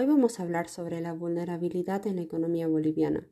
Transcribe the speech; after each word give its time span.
Hoy 0.00 0.06
vamos 0.06 0.40
a 0.40 0.44
hablar 0.44 0.70
sobre 0.70 1.02
la 1.02 1.12
vulnerabilidad 1.12 2.06
en 2.06 2.16
la 2.16 2.22
economía 2.22 2.66
boliviana. 2.66 3.28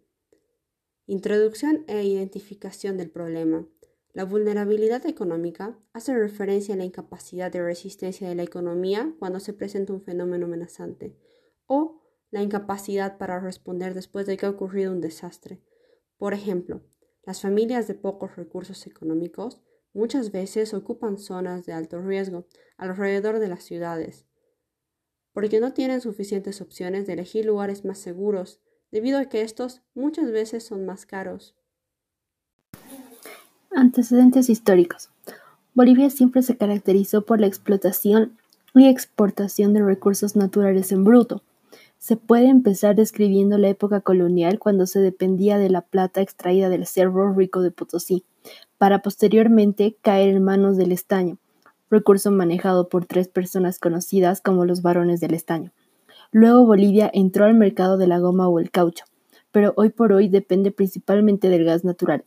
Introducción 1.07 1.87
e 1.89 2.05
identificación 2.05 2.98
del 2.98 3.11
problema. 3.11 3.67
La 4.12 4.27
vulnerabilidad 4.27 5.07
económica 5.07 5.79
hace 5.95 6.14
referencia 6.14 6.75
a 6.75 6.77
la 6.77 6.85
incapacidad 6.85 7.50
de 7.50 7.62
resistencia 7.62 8.29
de 8.29 8.35
la 8.35 8.43
economía 8.43 9.14
cuando 9.18 9.41
se 9.41 9.54
presenta 9.54 9.95
un 9.95 10.03
fenómeno 10.03 10.45
amenazante 10.45 11.17
o 11.64 12.03
la 12.31 12.43
incapacidad 12.43 13.16
para 13.16 13.41
responder 13.41 13.95
después 13.95 14.27
de 14.27 14.37
que 14.37 14.45
ha 14.45 14.50
ocurrido 14.50 14.93
un 14.93 15.00
desastre. 15.00 15.62
Por 16.19 16.35
ejemplo, 16.35 16.82
las 17.25 17.41
familias 17.41 17.89
de 17.89 17.95
pocos 17.95 18.37
recursos 18.37 18.87
económicos 18.87 19.62
muchas 19.95 20.32
veces 20.32 20.75
ocupan 20.75 21.16
zonas 21.16 21.64
de 21.64 21.72
alto 21.72 22.03
riesgo 22.03 22.46
alrededor 22.77 23.39
de 23.39 23.49
las 23.49 23.64
ciudades 23.64 24.29
porque 25.32 25.61
no 25.61 25.73
tienen 25.73 26.00
suficientes 26.00 26.61
opciones 26.61 27.07
de 27.07 27.14
elegir 27.14 27.45
lugares 27.45 27.85
más 27.85 27.99
seguros, 27.99 28.61
debido 28.91 29.19
a 29.19 29.27
que 29.27 29.43
estos 29.43 29.82
muchas 29.95 30.31
veces 30.31 30.64
son 30.64 30.86
más 30.86 31.07
caros. 31.07 31.55
Antecedentes 33.70 34.48
históricos. 34.48 35.11
Bolivia 35.75 36.11
siempre 36.11 36.42
se 36.42 36.56
caracterizó 36.56 37.22
por 37.22 37.41
la 37.41 37.47
explotación 37.47 38.36
y 38.75 38.89
exportación 38.89 39.75
de 39.75 39.83
recursos 39.83 40.36
naturales 40.36 40.91
en 40.92 41.05
bruto. 41.05 41.42
Se 41.98 42.17
puede 42.17 42.48
empezar 42.48 42.97
describiendo 42.97 43.58
la 43.58 43.69
época 43.69 44.00
colonial 44.00 44.58
cuando 44.58 44.86
se 44.86 45.00
dependía 45.00 45.58
de 45.58 45.69
la 45.69 45.83
plata 45.83 46.20
extraída 46.20 46.69
del 46.69 46.86
Cerro 46.86 47.33
Rico 47.33 47.61
de 47.61 47.70
Potosí, 47.70 48.25
para 48.78 49.03
posteriormente 49.03 49.97
caer 50.00 50.31
en 50.31 50.45
manos 50.45 50.77
del 50.77 50.92
estaño, 50.92 51.39
recurso 51.91 52.31
manejado 52.31 52.89
por 52.89 53.06
tres 53.06 53.28
personas 53.28 53.78
conocidas 53.78 54.41
como 54.41 54.64
los 54.64 54.83
varones 54.83 55.20
del 55.20 55.34
estaño. 55.34 55.72
Luego 56.30 56.67
Bolivia 56.67 57.11
entró 57.12 57.47
al 57.47 57.55
mercado 57.55 57.97
de 57.97 58.06
la 58.06 58.19
goma 58.19 58.48
o 58.48 58.58
el 58.58 58.70
caucho, 58.70 59.05
pero 59.50 59.72
hoy 59.77 59.91
por 59.91 60.12
hoy 60.12 60.28
depende 60.28 60.70
principalmente 60.70 61.48
del 61.48 61.64
gas 61.64 61.84
natural 61.84 62.25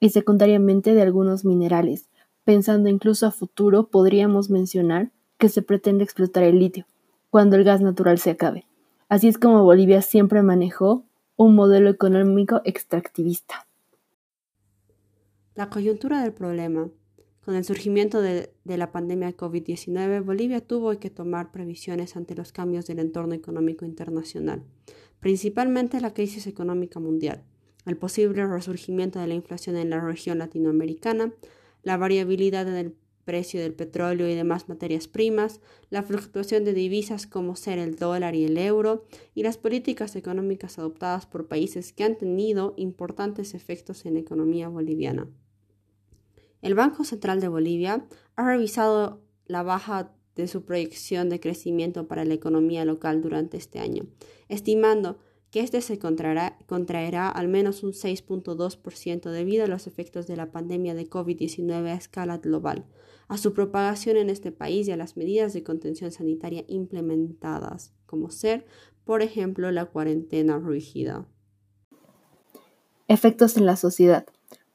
y 0.00 0.10
secundariamente 0.10 0.94
de 0.94 1.02
algunos 1.02 1.44
minerales. 1.44 2.08
Pensando 2.44 2.88
incluso 2.88 3.26
a 3.26 3.30
futuro, 3.30 3.88
podríamos 3.88 4.50
mencionar 4.50 5.10
que 5.38 5.48
se 5.48 5.62
pretende 5.62 6.04
explotar 6.04 6.42
el 6.42 6.58
litio, 6.58 6.86
cuando 7.30 7.56
el 7.56 7.64
gas 7.64 7.80
natural 7.80 8.18
se 8.18 8.30
acabe. 8.30 8.66
Así 9.08 9.28
es 9.28 9.38
como 9.38 9.62
Bolivia 9.64 10.02
siempre 10.02 10.42
manejó 10.42 11.04
un 11.36 11.54
modelo 11.54 11.90
económico 11.90 12.60
extractivista. 12.64 13.66
La 15.54 15.70
coyuntura 15.70 16.20
del 16.22 16.32
problema 16.32 16.88
con 17.44 17.54
el 17.54 17.64
surgimiento 17.64 18.22
de, 18.22 18.50
la 18.64 18.90
pandemia 18.90 19.36
COVID-19, 19.36 20.24
Bolivia 20.24 20.60
tuvo 20.62 20.98
que 20.98 21.10
tomar 21.10 21.52
previsiones 21.52 22.16
ante 22.16 22.34
los 22.34 22.52
cambios 22.52 22.86
del 22.86 23.00
entorno 23.00 23.34
económico 23.34 23.84
internacional, 23.84 24.62
principalmente 25.20 26.00
la 26.00 26.14
crisis 26.14 26.46
económica 26.46 27.00
mundial, 27.00 27.44
el 27.84 27.98
posible 27.98 28.46
resurgimiento 28.46 29.18
de 29.18 29.26
la 29.26 29.34
inflación 29.34 29.76
en 29.76 29.90
la 29.90 30.00
región 30.00 30.38
latinoamericana, 30.38 31.34
la 31.82 31.98
variabilidad 31.98 32.66
en 32.66 32.76
el 32.76 32.96
precio 33.26 33.60
del 33.60 33.74
petróleo 33.74 34.28
y 34.28 34.34
demás 34.34 34.70
materias 34.70 35.06
primas, 35.06 35.60
la 35.90 36.02
fluctuación 36.02 36.64
de 36.64 36.72
divisas 36.72 37.26
como 37.26 37.56
ser 37.56 37.78
el 37.78 37.96
dólar 37.96 38.34
y 38.34 38.44
el 38.44 38.56
euro, 38.56 39.04
y 39.34 39.42
las 39.42 39.58
políticas 39.58 40.16
económicas 40.16 40.78
adoptadas 40.78 41.26
por 41.26 41.46
países 41.46 41.92
que 41.92 42.04
han 42.04 42.16
tenido 42.16 42.72
importantes 42.78 43.52
efectos 43.52 44.06
en 44.06 44.14
la 44.14 44.20
economía 44.20 44.68
boliviana. 44.68 45.28
El 46.64 46.74
Banco 46.74 47.04
Central 47.04 47.42
de 47.42 47.48
Bolivia 47.48 48.06
ha 48.36 48.46
revisado 48.46 49.20
la 49.44 49.62
baja 49.62 50.14
de 50.34 50.48
su 50.48 50.64
proyección 50.64 51.28
de 51.28 51.38
crecimiento 51.38 52.08
para 52.08 52.24
la 52.24 52.32
economía 52.32 52.86
local 52.86 53.20
durante 53.20 53.58
este 53.58 53.80
año, 53.80 54.06
estimando 54.48 55.18
que 55.50 55.60
este 55.60 55.82
se 55.82 55.98
contraerá, 55.98 57.28
al 57.28 57.48
menos 57.48 57.82
un 57.82 57.92
6.2% 57.92 59.30
debido 59.30 59.64
a 59.64 59.68
los 59.68 59.86
efectos 59.86 60.26
de 60.26 60.36
la 60.36 60.52
pandemia 60.52 60.94
de 60.94 61.06
COVID-19 61.06 61.84
a 61.84 61.94
escala 61.96 62.38
global, 62.38 62.86
a 63.28 63.36
su 63.36 63.52
propagación 63.52 64.16
en 64.16 64.30
este 64.30 64.50
país 64.50 64.88
y 64.88 64.92
a 64.92 64.96
las 64.96 65.18
medidas 65.18 65.52
de 65.52 65.62
contención 65.62 66.12
sanitaria 66.12 66.64
implementadas, 66.66 67.92
como 68.06 68.30
ser, 68.30 68.64
por 69.04 69.20
ejemplo, 69.20 69.70
la 69.70 69.84
cuarentena 69.84 70.58
rígida. 70.58 71.28
Efectos 73.06 73.58
en 73.58 73.66
la 73.66 73.76
sociedad. 73.76 74.24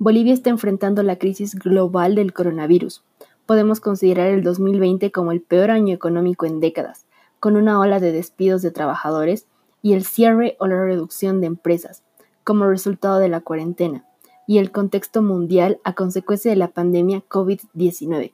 Bolivia 0.02 0.34
está 0.34 0.50
enfrentando 0.50 1.04
la 1.04 1.18
crisis 1.18 1.56
global 1.56 2.16
del 2.16 2.32
coronavirus. 2.32 3.04
Podemos 3.46 3.82
considerar 3.82 4.28
el 4.28 4.44
2020 4.44 5.12
como 5.12 5.34
el 5.34 5.42
peor 5.42 5.72
año 5.72 5.94
económico 5.94 6.46
en 6.46 6.62
décadas, 6.62 7.06
con 7.42 7.58
una 7.58 7.78
ola 7.82 8.00
de 8.00 8.14
despidos 8.14 8.62
de 8.62 8.72
trabajadores 8.72 9.46
y 9.82 9.92
el 9.96 10.06
cierre 10.06 10.56
o 10.58 10.68
la 10.68 10.82
reducción 10.82 11.42
de 11.42 11.48
empresas, 11.48 12.02
como 12.46 12.66
resultado 12.66 13.20
de 13.20 13.28
la 13.28 13.42
cuarentena, 13.42 14.06
y 14.48 14.60
el 14.60 14.72
contexto 14.72 15.22
mundial 15.22 15.82
a 15.84 15.92
consecuencia 15.96 16.50
de 16.50 16.58
la 16.58 16.70
pandemia 16.70 17.22
COVID-19, 17.28 18.32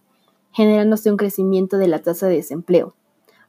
generándose 0.51 1.09
un 1.09 1.17
crecimiento 1.17 1.79
de 1.79 1.87
la 1.87 1.97
tasa 1.97 2.27
de 2.27 2.35
desempleo. 2.35 2.93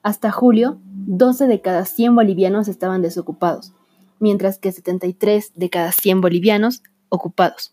Hasta 0.03 0.31
julio, 0.31 0.79
12 0.87 1.49
de 1.49 1.61
cada 1.61 1.85
100 1.85 2.15
bolivianos 2.17 2.69
estaban 2.69 3.03
desocupados, 3.03 3.75
mientras 4.21 4.59
que 4.59 4.73
73 4.73 5.53
de 5.55 5.69
cada 5.69 5.93
100 5.93 6.23
bolivianos 6.23 6.83
ocupados 7.09 7.73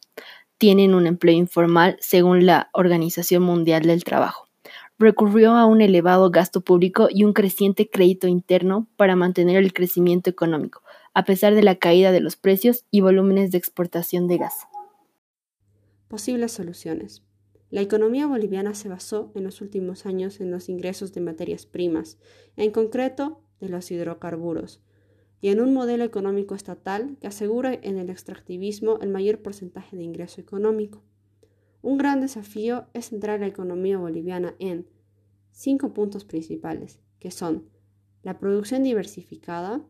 tienen 0.63 0.93
un 0.93 1.07
empleo 1.07 1.35
informal 1.35 1.97
según 1.99 2.45
la 2.45 2.69
Organización 2.71 3.43
Mundial 3.43 3.83
del 3.83 4.05
Trabajo. 4.05 4.47
Recurrió 4.97 5.57
a 5.57 5.65
un 5.65 5.81
elevado 5.81 6.31
gasto 6.31 6.61
público 6.61 7.09
y 7.09 7.25
un 7.25 7.33
creciente 7.33 7.89
crédito 7.89 8.29
interno 8.29 8.87
para 8.95 9.17
mantener 9.17 9.57
el 9.57 9.73
crecimiento 9.73 10.29
económico, 10.29 10.81
a 11.13 11.25
pesar 11.25 11.53
de 11.53 11.63
la 11.63 11.75
caída 11.75 12.13
de 12.13 12.21
los 12.21 12.37
precios 12.37 12.85
y 12.91 13.01
volúmenes 13.01 13.51
de 13.51 13.57
exportación 13.57 14.29
de 14.29 14.37
gas. 14.37 14.53
Posibles 16.07 16.53
soluciones. 16.53 17.23
La 17.69 17.81
economía 17.81 18.25
boliviana 18.25 18.73
se 18.73 18.87
basó 18.87 19.33
en 19.35 19.43
los 19.43 19.59
últimos 19.59 20.05
años 20.05 20.39
en 20.39 20.49
los 20.49 20.69
ingresos 20.69 21.11
de 21.11 21.19
materias 21.19 21.65
primas, 21.65 22.17
en 22.55 22.71
concreto 22.71 23.41
de 23.59 23.67
los 23.67 23.91
hidrocarburos, 23.91 24.79
y 25.43 25.49
en 25.49 25.59
un 25.59 25.73
modelo 25.73 26.05
económico 26.05 26.55
estatal 26.55 27.17
que 27.19 27.27
asegura 27.27 27.73
en 27.73 27.97
el 27.97 28.09
extractivismo 28.09 28.99
el 29.01 29.09
mayor 29.09 29.41
porcentaje 29.41 29.97
de 29.97 30.03
ingreso 30.03 30.39
económico. 30.39 31.03
Un 31.81 31.97
gran 31.97 32.21
desafío 32.21 32.87
es 32.93 33.09
centrar 33.09 33.41
la 33.41 33.47
economía 33.47 33.97
boliviana 33.97 34.55
en 34.59 34.87
cinco 35.51 35.93
puntos 35.93 36.23
principales, 36.23 37.01
que 37.19 37.29
son 37.29 37.67
la 38.21 38.39
producción 38.39 38.83
diversificada, 38.83 39.85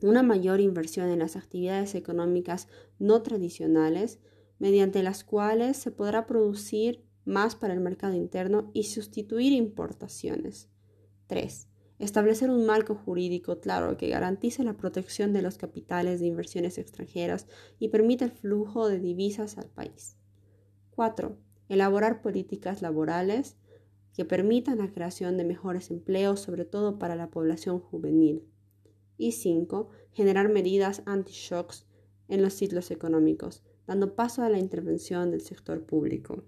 una 0.00 0.22
mayor 0.22 0.60
inversión 0.60 1.08
en 1.08 1.18
las 1.18 1.34
actividades 1.34 1.96
económicas 1.96 2.68
no 3.00 3.20
tradicionales, 3.20 4.20
mediante 4.60 5.02
las 5.02 5.24
cuales 5.24 5.76
se 5.76 5.90
podrá 5.90 6.24
producir 6.24 7.04
más 7.24 7.56
para 7.56 7.74
el 7.74 7.80
mercado 7.80 8.14
interno 8.14 8.70
y 8.72 8.84
sustituir 8.84 9.54
importaciones. 9.54 10.68
3 11.26 11.66
establecer 11.98 12.50
un 12.50 12.66
marco 12.66 12.94
jurídico 12.94 13.60
claro 13.60 13.96
que 13.96 14.08
garantice 14.08 14.64
la 14.64 14.76
protección 14.76 15.32
de 15.32 15.42
los 15.42 15.58
capitales 15.58 16.20
de 16.20 16.26
inversiones 16.26 16.78
extranjeras 16.78 17.46
y 17.78 17.88
permita 17.88 18.24
el 18.24 18.32
flujo 18.32 18.88
de 18.88 18.98
divisas 18.98 19.58
al 19.58 19.68
país. 19.68 20.16
4. 20.90 21.36
Elaborar 21.68 22.22
políticas 22.22 22.82
laborales 22.82 23.56
que 24.14 24.24
permitan 24.24 24.78
la 24.78 24.92
creación 24.92 25.36
de 25.36 25.44
mejores 25.44 25.90
empleos, 25.90 26.40
sobre 26.40 26.64
todo 26.64 26.98
para 26.98 27.16
la 27.16 27.30
población 27.30 27.80
juvenil. 27.80 28.44
Y 29.16 29.32
5. 29.32 29.90
Generar 30.12 30.48
medidas 30.48 31.02
anti-shocks 31.06 31.86
en 32.28 32.42
los 32.42 32.54
ciclos 32.54 32.90
económicos, 32.90 33.62
dando 33.86 34.14
paso 34.14 34.42
a 34.42 34.48
la 34.48 34.58
intervención 34.58 35.30
del 35.30 35.40
sector 35.40 35.84
público. 35.84 36.44